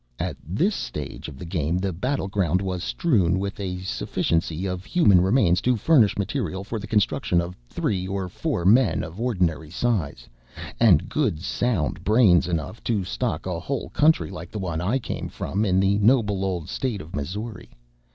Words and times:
At 0.17 0.35
this 0.43 0.73
stage 0.73 1.27
of 1.27 1.37
the 1.37 1.45
game 1.45 1.77
the 1.77 1.93
battle 1.93 2.27
ground 2.27 2.59
was 2.59 2.83
strewn 2.83 3.37
with 3.37 3.59
a 3.59 3.81
sufficiency 3.81 4.65
of 4.65 4.83
human 4.83 5.21
remains 5.21 5.61
to 5.61 5.77
furnish 5.77 6.17
material 6.17 6.63
for 6.63 6.79
the 6.79 6.87
construction 6.87 7.39
of 7.39 7.55
three 7.69 8.07
or 8.07 8.27
four 8.27 8.65
men 8.65 9.03
of 9.03 9.21
ordinary 9.21 9.69
size, 9.69 10.27
and 10.79 11.07
good 11.07 11.43
sound 11.43 12.03
brains 12.03 12.47
enough 12.47 12.83
to 12.85 13.03
stock 13.03 13.45
a 13.45 13.59
whole 13.59 13.91
county 13.91 14.31
like 14.31 14.49
the 14.49 14.57
one 14.57 14.81
I 14.81 14.97
came 14.97 15.29
from 15.29 15.63
in 15.65 15.79
the 15.79 15.99
noble 15.99 16.43
old 16.43 16.67
state 16.67 16.99
of 16.99 17.15
Missouri. 17.15 17.69